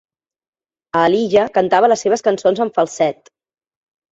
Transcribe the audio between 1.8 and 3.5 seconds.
les seves cançons en falset.